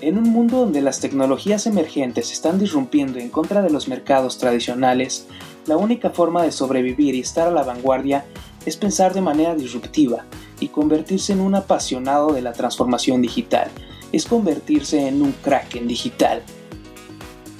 [0.00, 5.26] En un mundo donde las tecnologías emergentes están disrumpiendo en contra de los mercados tradicionales,
[5.66, 8.24] la única forma de sobrevivir y estar a la vanguardia
[8.66, 10.24] es pensar de manera disruptiva
[10.60, 13.70] y convertirse en un apasionado de la transformación digital,
[14.12, 16.42] es convertirse en un crack en digital.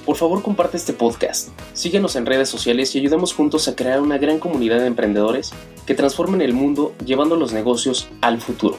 [0.05, 4.19] Por favor comparte este podcast, síguenos en redes sociales y ayudemos juntos a crear una
[4.19, 5.51] gran comunidad de emprendedores
[5.87, 8.74] que transformen el mundo llevando los negocios al futuro.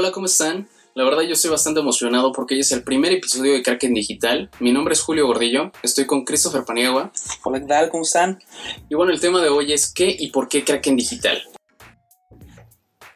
[0.00, 0.66] Hola, ¿cómo están?
[0.94, 4.48] La verdad yo estoy bastante emocionado porque hoy es el primer episodio de Kraken Digital.
[4.58, 7.12] Mi nombre es Julio Gordillo, estoy con Christopher Paniagua.
[7.42, 7.90] Hola, ¿qué tal?
[7.90, 8.38] ¿Cómo están?
[8.88, 11.42] Y bueno, el tema de hoy es qué y por qué Kraken Digital.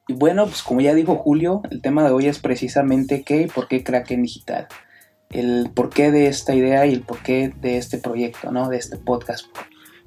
[0.08, 3.46] Y bueno, pues como ya dijo Julio, el tema de hoy es precisamente qué y
[3.46, 4.68] por qué Kraken Digital.
[5.30, 8.68] El porqué de esta idea y el porqué de este proyecto, ¿no?
[8.68, 9.46] De este podcast.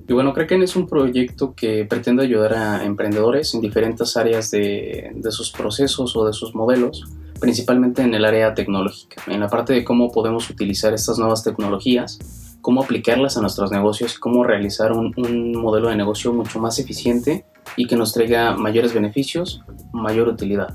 [0.07, 5.13] Y bueno, Kraken es un proyecto que pretende ayudar a emprendedores en diferentes áreas de,
[5.31, 7.03] sus procesos o de sus modelos,
[7.41, 12.19] principalmente en el área tecnológica, en la parte de cómo podemos utilizar estas nuevas tecnologías,
[12.61, 17.85] cómo aplicarlas a nuestros negocios cómo realizar un modelo de negocio mucho más eficiente y
[17.85, 20.73] que nos traiga mayores beneficios, mayor utilidad.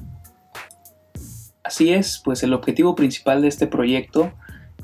[1.64, 4.32] Así es, pues el objetivo principal de este proyecto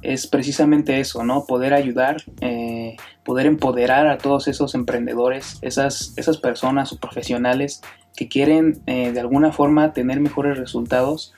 [0.02, 1.44] es precisamente eso, ¿no?
[1.44, 7.82] Poder ayudar, eh, poder empoderar a todos esos emprendedores, esas, esas personas o profesionales
[8.16, 11.34] que quieren eh, de alguna forma tener mejores resultados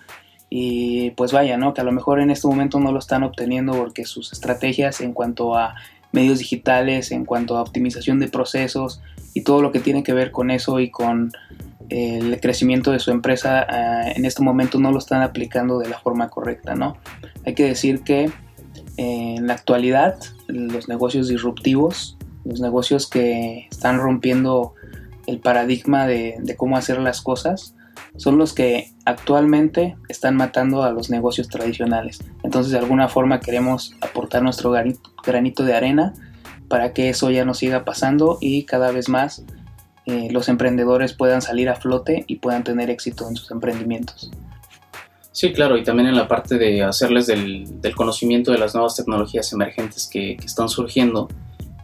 [0.48, 1.74] y pues vaya, ¿no?
[1.74, 5.12] Que a lo mejor en este momento no lo están obteniendo porque sus estrategias en
[5.12, 5.76] cuanto a
[6.12, 9.00] medios digitales, en cuanto a optimización de procesos
[9.32, 11.32] y todo lo que tiene que ver con eso y con
[11.88, 15.98] el crecimiento de su empresa ah, en este momento no lo están aplicando de la
[15.98, 16.96] forma correcta, ¿no?
[17.44, 18.30] Hay que decir que
[19.00, 24.74] en la actualidad los negocios disruptivos, los negocios que están rompiendo
[25.26, 27.74] el paradigma de, cómo hacer las cosas,
[28.16, 32.18] son los que actualmente están matando a los negocios tradicionales.
[32.42, 34.70] Entonces de alguna forma queremos aportar nuestro
[35.24, 36.12] granito de arena
[36.68, 39.44] para que eso ya no siga pasando y cada vez más
[40.04, 44.30] eh, los emprendedores puedan salir a flote y puedan tener éxito en sus emprendimientos.
[45.32, 49.52] Sí, claro, y también en la parte de hacerles del, conocimiento de las nuevas tecnologías
[49.52, 51.28] emergentes que, están surgiendo,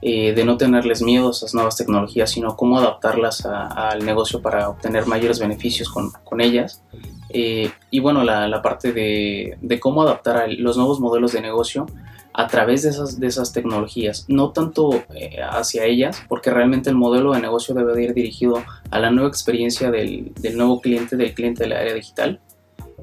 [0.03, 4.69] eh, de no tenerles miedo a esas nuevas tecnologías, sino cómo adaptarlas al negocio para
[4.69, 6.83] obtener mayores beneficios con, ellas.
[7.31, 11.87] Eh, y bueno, la, parte de, cómo adaptar los nuevos modelos de negocio
[12.33, 16.97] a través de esas, de esas tecnologías, no tanto eh, hacia ellas, porque realmente el
[16.97, 21.33] modelo de negocio debe ir dirigido a la nueva experiencia del, del nuevo cliente, del
[21.33, 22.41] cliente de la área digital,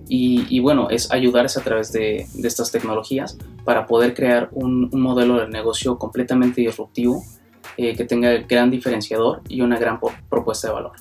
[0.07, 5.47] y, bueno, es ayudarse a través de, estas tecnologías para poder crear un, modelo de
[5.47, 7.23] negocio completamente disruptivo
[7.77, 9.99] eh, que tenga gran diferenciador y una gran
[10.29, 10.93] propuesta de valor.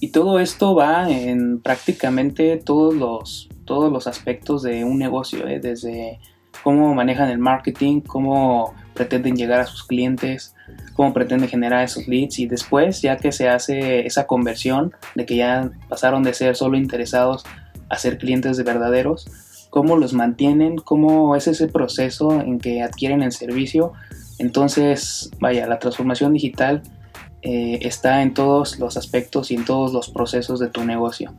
[0.00, 5.60] Y todo esto va en prácticamente todos los, todos los aspectos de un negocio, eh,
[5.60, 6.18] desde
[6.62, 10.54] cómo manejan el marketing, cómo pretenden llegar a sus clientes,
[10.94, 15.36] cómo pretenden generar esos leads y después ya que se hace esa conversión de que
[15.36, 17.44] ya pasaron de ser solo interesados
[17.92, 19.26] a ser clientes de verdaderos,
[19.68, 23.92] cómo los mantienen, cómo es ese proceso en que adquieren el servicio.
[24.38, 26.82] Entonces, vaya, la transformación digital
[27.42, 31.34] eh, está en todos los aspectos y en todos los procesos de tu negocio.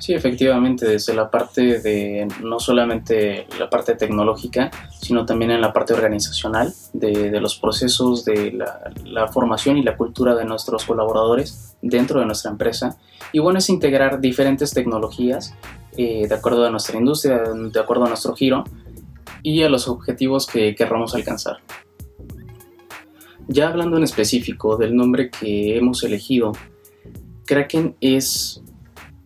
[0.00, 5.74] Sí, efectivamente, desde la parte de no solamente la parte tecnológica, sino también en la
[5.74, 8.50] parte organizacional, de, los procesos, de
[9.04, 12.96] la, formación y la cultura de nuestros colaboradores dentro de nuestra empresa.
[13.30, 15.54] Y bueno, es integrar diferentes tecnologías
[15.98, 18.64] eh, de acuerdo a nuestra industria, de acuerdo a nuestro giro
[19.42, 21.58] y a los objetivos que querramos alcanzar.
[23.48, 26.52] Ya hablando en específico del nombre que hemos elegido,
[27.44, 28.62] Kraken es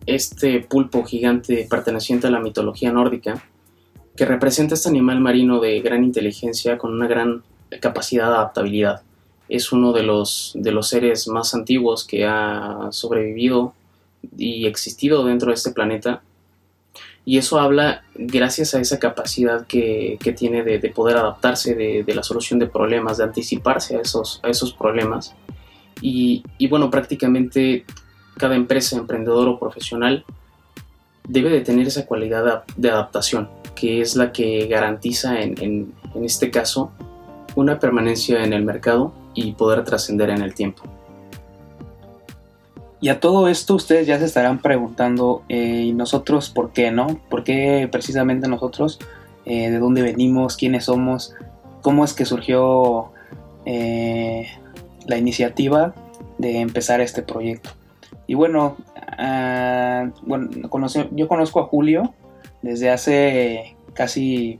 [0.05, 3.43] este pulpo gigante perteneciente a la mitología nórdica,
[4.15, 7.43] que representa este animal marino de gran inteligencia con una gran
[7.81, 9.01] capacidad de adaptabilidad.
[9.49, 13.73] Es uno de los, de los seres más antiguos que ha sobrevivido
[14.37, 16.21] y existido dentro de este planeta.
[17.25, 22.59] Y eso habla gracias a esa capacidad que, tiene de, poder adaptarse, de, la solución
[22.59, 25.35] de problemas, de anticiparse a esos, a esos problemas.
[26.01, 27.85] Y, y bueno, prácticamente
[28.37, 30.25] cada empresa, emprendedor o profesional
[31.27, 35.93] debe de tener esa cualidad de adaptación, que es la que garantiza en,
[36.23, 36.91] este caso
[37.55, 40.83] una permanencia en el mercado y poder trascender en el tiempo.
[43.01, 47.19] Y a todo esto ustedes ya se estarán preguntando, eh, ¿y nosotros por qué, no?
[47.29, 48.99] ¿Por qué precisamente nosotros?
[49.45, 50.55] Eh, ¿De dónde venimos?
[50.55, 51.35] ¿Quiénes somos?
[51.81, 53.11] ¿Cómo es que surgió
[53.65, 54.47] eh,
[55.05, 55.93] la iniciativa
[56.37, 57.69] de empezar este proyecto?
[58.27, 58.77] Y bueno,
[59.17, 60.49] ah, bueno,
[61.11, 62.13] yo conozco a Julio
[62.61, 64.59] desde hace casi,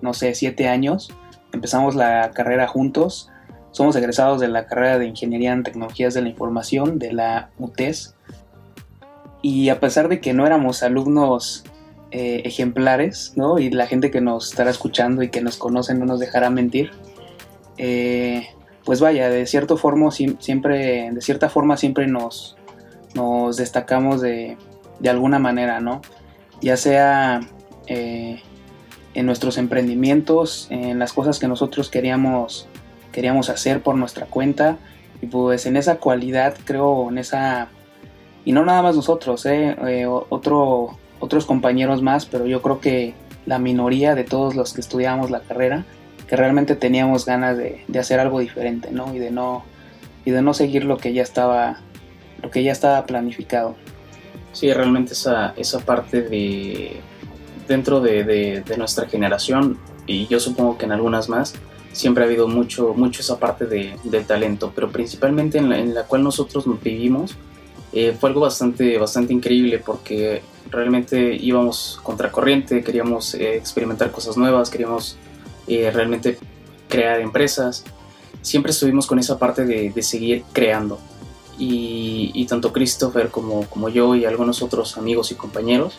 [0.00, 1.12] no sé, siete años.
[1.52, 3.30] Empezamos la carrera juntos.
[3.70, 8.14] Somos egresados de la carrera de Ingeniería en Tecnologías de la Información de la UTES.
[9.42, 11.64] Y a pesar de que no éramos alumnos
[12.10, 13.58] eh, ejemplares, ¿no?
[13.58, 16.90] Y la gente que nos estará escuchando y que nos conoce no nos dejará mentir.
[17.78, 18.48] Eh,
[18.84, 22.55] pues vaya, de cierta forma siempre, de cierta forma siempre nos,
[23.16, 24.56] nos destacamos de,
[25.00, 26.02] de alguna manera, ¿no?
[26.60, 27.40] Ya sea
[27.86, 28.42] eh,
[29.14, 32.68] en nuestros emprendimientos, en las cosas que nosotros queríamos,
[33.12, 34.76] queríamos hacer por nuestra cuenta.
[35.22, 37.68] Y pues en esa cualidad, creo, en esa...
[38.44, 43.14] Y no nada más nosotros, eh, eh, otro, otros compañeros más, pero yo creo que
[43.46, 45.84] la minoría de todos los que estudiábamos la carrera,
[46.28, 49.14] que realmente teníamos ganas de, hacer algo diferente, ¿no?
[49.14, 49.64] Y de no,
[50.24, 51.80] y de no seguir lo que ya estaba,
[52.42, 53.76] lo que ya estaba planificado.
[54.52, 57.00] Sí, realmente esa, esa parte de
[57.68, 61.54] dentro de, nuestra generación, y yo supongo que en algunas más,
[61.92, 65.94] siempre ha habido mucho, mucho esa parte de, del talento, pero principalmente en la, en
[65.94, 67.36] la cual nosotros vivimos,
[67.92, 74.70] eh, fue algo bastante, bastante increíble porque realmente íbamos contracorriente, queríamos eh, experimentar cosas nuevas,
[74.70, 75.16] queríamos
[75.66, 76.38] eh, realmente
[76.88, 77.84] crear empresas.
[78.42, 80.98] Siempre estuvimos con esa parte de, de seguir creando.
[81.58, 85.98] Y, tanto Christopher como, como yo y algunos otros amigos y compañeros,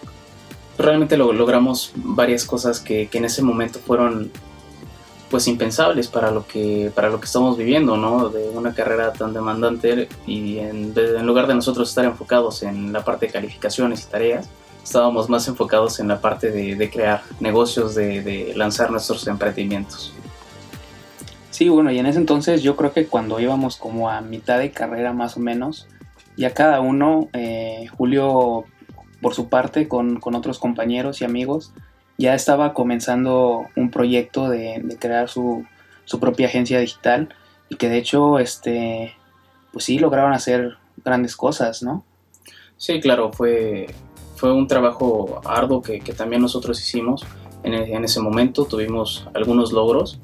[0.78, 4.32] realmente lo, logramos varias cosas que, que, en ese momento fueron
[5.30, 9.34] pues impensables para lo que para lo que estamos viviendo no de una carrera tan
[9.34, 14.10] demandante y en, en lugar de nosotros estar enfocados en la parte de calificaciones y
[14.10, 14.48] tareas
[14.88, 20.14] estábamos más enfocados en la parte de, crear negocios, de, lanzar nuestros emprendimientos.
[21.58, 24.70] Sí, bueno, y en ese entonces yo creo que cuando íbamos como a mitad de
[24.70, 25.88] carrera más o menos,
[26.36, 28.66] ya cada uno, eh, Julio
[29.24, 31.74] por su parte con, otros compañeros y amigos,
[32.20, 35.66] ya estaba comenzando un proyecto de, crear su,
[36.06, 37.34] su, propia agencia digital
[37.70, 39.16] y que de hecho, este,
[39.74, 42.06] pues sí, lograron hacer grandes cosas, ¿no?
[42.76, 43.88] Sí, claro, fue,
[44.36, 47.26] fue un trabajo arduo que, también nosotros hicimos
[47.64, 48.66] en, en, ese momento.
[48.66, 50.20] Tuvimos algunos logros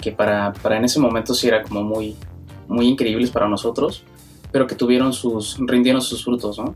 [0.00, 2.16] que, para, para, en ese momento sí era como muy,
[2.68, 4.04] muy increíbles para nosotros,
[4.52, 6.74] pero que tuvieron sus, rindieron sus frutos, ¿no?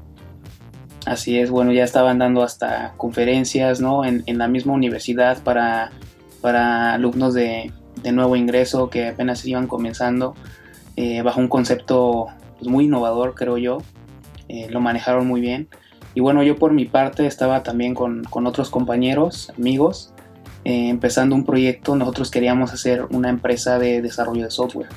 [1.06, 4.04] Así es, bueno, ya estaban dando hasta conferencias, ¿no?
[4.04, 5.92] En, en la misma universidad para,
[6.42, 10.34] para alumnos de, de, nuevo ingreso que apenas iban comenzando,
[10.96, 12.26] eh, bajo un concepto
[12.58, 13.78] pues, muy innovador, creo yo.
[14.48, 15.68] Eh, lo manejaron muy bien.
[16.14, 20.12] Y bueno, yo por mi parte estaba también con, otros compañeros, amigos,
[20.64, 21.96] eh, empezando un proyecto.
[21.96, 24.88] Nosotros queríamos hacer una empresa de desarrollo de software,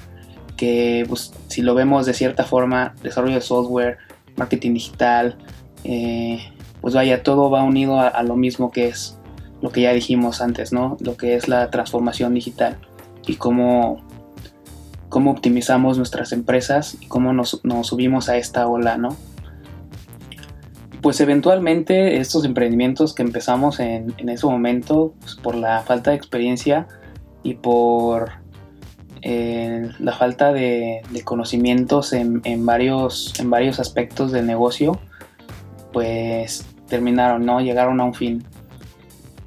[0.57, 3.98] que pues, si lo vemos de cierta forma, desarrollo de software,
[4.36, 5.38] marketing digital,
[5.83, 6.39] eh,
[6.81, 9.18] pues vaya, todo va unido a, lo mismo que es
[9.62, 10.98] lo que ya dijimos antes, ¿no?
[11.00, 12.77] Lo que es la transformación digital
[13.25, 14.01] y cómo,
[15.07, 19.16] cómo optimizamos nuestras empresas y cómo nos, nos subimos a esta ola, ¿no?
[21.03, 26.88] Pues eventualmente estos emprendimientos que empezamos en, ese momento, pues, por la falta de experiencia
[27.44, 28.31] y por
[29.21, 34.97] eh, la falta de, conocimientos en, varios, en varios aspectos del negocio,
[35.91, 37.59] pues terminaron, ¿no?
[37.59, 38.45] Llegaron a un fin.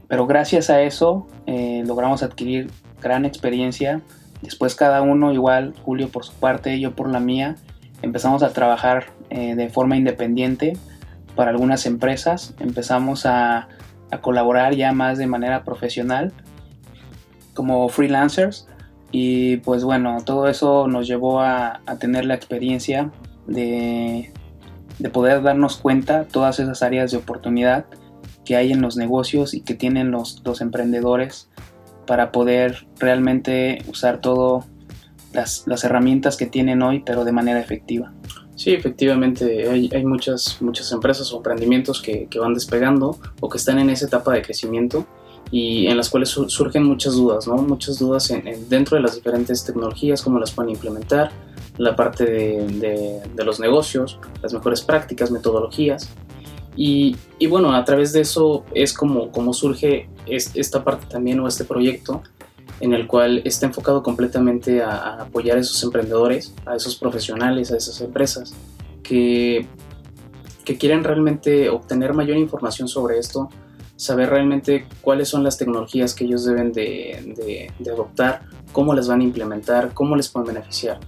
[0.08, 4.02] Pero gracias a eso eh, logramos adquirir gran experiencia.
[4.42, 7.56] Después cada uno, igual Julio por su parte, yo por la mía,
[8.02, 10.76] empezamos a trabajar eh, de forma independiente
[11.36, 13.68] para algunas empresas, empezamos a,
[14.22, 16.32] colaborar ya más de manera profesional
[17.54, 18.66] como freelancers
[19.10, 23.10] y pues bueno, todo eso nos llevó a, tener la experiencia
[23.46, 24.32] de,
[25.12, 27.84] poder darnos cuenta todas esas áreas de oportunidad
[28.44, 31.50] que hay en los negocios y que tienen los, los emprendedores
[32.06, 34.64] para poder realmente usar todas
[35.32, 38.14] las herramientas que tienen hoy, pero de manera efectiva.
[38.56, 43.78] Sí, efectivamente, hay, muchas, muchas empresas o emprendimientos que, que, van despegando o que están
[43.78, 45.06] en esa etapa de crecimiento
[45.50, 47.56] y en las cuales surgen muchas dudas, ¿no?
[47.56, 51.30] Muchas dudas en, dentro de las diferentes tecnologías, cómo las pueden implementar,
[51.76, 56.08] la parte de, de, los negocios, las mejores prácticas, metodologías.
[56.74, 61.48] Y, y, bueno, a través de eso es como, como surge esta parte también o
[61.48, 62.22] este proyecto
[62.80, 67.76] en el cual está enfocado completamente a, apoyar a esos emprendedores, a esos profesionales, a
[67.76, 68.54] esas empresas
[69.02, 69.66] que,
[70.64, 73.48] que quieren realmente obtener mayor información sobre esto,
[73.96, 78.42] saber realmente cuáles son las tecnologías que ellos deben de, de, adoptar,
[78.72, 81.00] cómo las van a implementar, cómo les pueden beneficiar.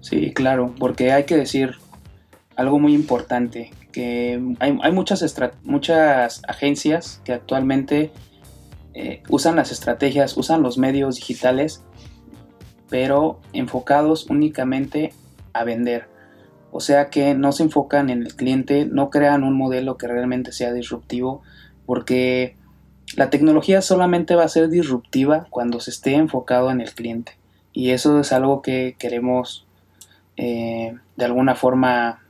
[0.00, 1.74] Sí, claro, porque hay que decir,
[2.54, 5.24] algo muy importante, que hay, hay muchas,
[5.64, 8.12] muchas agencias que actualmente
[8.98, 11.84] eh, usan las estrategias, usan los medios digitales,
[12.88, 15.12] pero enfocados únicamente
[15.52, 16.08] a vender.
[16.70, 20.50] O sea que no se enfocan en el cliente, no crean un modelo que realmente
[20.50, 21.42] sea disruptivo,
[21.84, 22.56] porque
[23.16, 27.32] la tecnología solamente va a ser disruptiva cuando se esté enfocado en el cliente.
[27.74, 29.66] Y eso es algo que queremos
[30.38, 32.24] eh, de alguna forma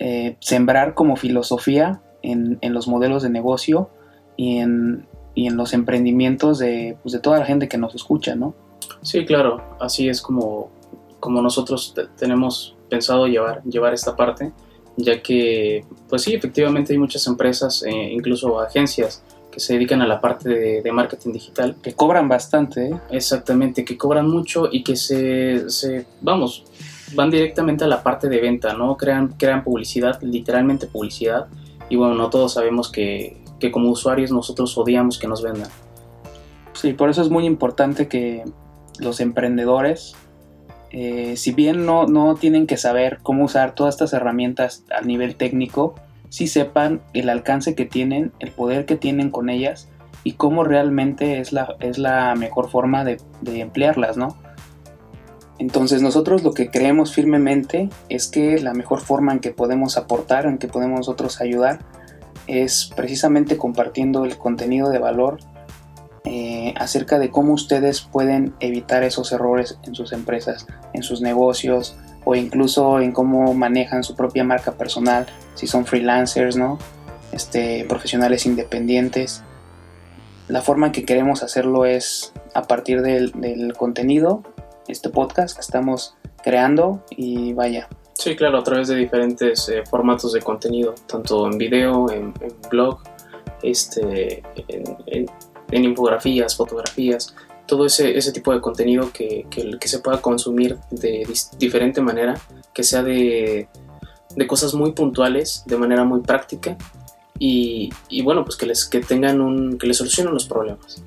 [0.00, 3.90] eh, sembrar como filosofía en, los modelos de negocio
[4.36, 5.06] y en,
[5.40, 8.54] y en los emprendimientos de, pues, de toda la gente que nos escucha, ¿no?
[9.00, 10.70] Sí, claro, así es como,
[11.18, 14.52] como nosotros tenemos pensado llevar, llevar esta parte,
[14.98, 20.06] ya que, pues sí, efectivamente hay muchas empresas, eh, incluso agencias, que se dedican a
[20.06, 21.76] la parte de, marketing digital.
[21.82, 23.00] Que cobran bastante, ¿eh?
[23.10, 26.64] Exactamente, que cobran mucho y que se, se, vamos,
[27.14, 28.94] van directamente a la parte de venta, ¿no?
[28.98, 31.46] Crean, crean publicidad, literalmente publicidad.
[31.88, 35.70] Y bueno, no todos sabemos que, que como usuarios nosotros odiamos que nos vendan.
[36.72, 38.44] Sí, por eso es muy importante que
[38.98, 40.14] los emprendedores,
[40.90, 45.36] eh, si bien no, no tienen que saber cómo usar todas estas herramientas a nivel
[45.36, 45.94] técnico,
[46.30, 49.88] sí sepan el alcance que tienen, el poder que tienen con ellas
[50.24, 54.36] y cómo realmente es la, es la mejor forma de, de emplearlas, ¿no?
[55.58, 60.46] Entonces nosotros lo que creemos firmemente es que la mejor forma en que podemos aportar,
[60.46, 61.80] en que podemos nosotros ayudar,
[62.50, 65.38] es precisamente compartiendo el contenido de valor
[66.24, 71.96] eh, acerca de cómo ustedes pueden evitar esos errores en sus empresas, en sus negocios
[72.24, 76.78] o incluso en cómo manejan su propia marca personal, si son freelancers, ¿no?
[77.32, 79.42] Este, profesionales independientes.
[80.48, 84.42] La forma en que queremos hacerlo es a partir del, contenido,
[84.88, 87.88] este podcast que estamos creando y vaya,
[88.20, 92.34] Sí, claro, a través de diferentes eh, formatos de contenido, tanto en video, en,
[92.70, 93.00] blog,
[93.62, 97.34] este, en, infografías, fotografías,
[97.64, 102.38] todo ese, ese tipo de contenido que, que, se pueda consumir de diferente manera,
[102.74, 103.70] que sea de,
[104.36, 106.76] de, cosas muy puntuales, de manera muy práctica
[107.38, 111.02] y, y, bueno, pues que les que tengan un, que les solucionen los problemas.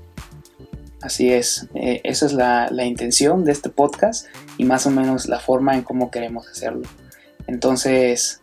[1.00, 4.26] Así es, eh, esa es la, la intención de este podcast
[4.58, 6.88] y más o menos la forma en cómo queremos hacerlo.
[7.48, 8.42] Entonces,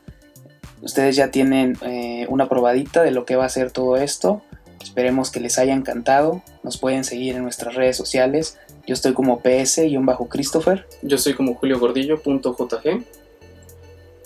[0.82, 4.42] ustedes ya tienen eh, una probadita de lo que va a ser todo esto.
[4.82, 6.42] Esperemos que les haya encantado.
[6.62, 8.58] Nos pueden seguir en nuestras redes sociales.
[8.86, 10.86] Yo estoy como ps-christopher.
[11.02, 13.04] Yo estoy como juliogordillo.jg.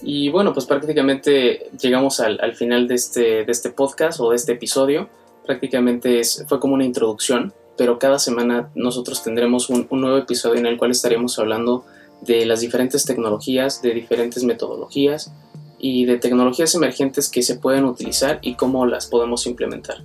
[0.02, 4.52] Y bueno, pues prácticamente llegamos al, final de este, de este podcast o de este
[4.52, 5.09] episodio.
[5.47, 10.66] Prácticamente fue como una introducción, pero cada semana nosotros tendremos un, un nuevo episodio en
[10.66, 11.85] el cual estaremos hablando
[12.26, 15.33] de las diferentes tecnologías, de diferentes metodologías
[15.78, 19.99] y de tecnologías emergentes que se pueden utilizar y cómo las podemos implementar.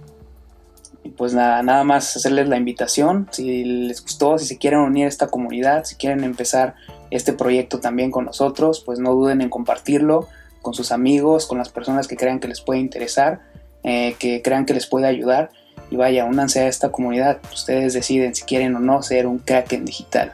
[1.15, 5.09] Pues nada, nada más hacerles la invitación, si les gustó, si se quieren unir a
[5.09, 6.75] esta comunidad, si quieren empezar
[7.09, 10.27] este proyecto también con nosotros, pues no duden en compartirlo
[10.61, 13.41] con sus amigos, con las personas que crean que les puede interesar,
[13.83, 15.51] eh, que crean que les puede ayudar
[15.89, 19.73] y vaya, únanse a esta comunidad, ustedes deciden si quieren o no ser un crack
[19.73, 20.33] en digital.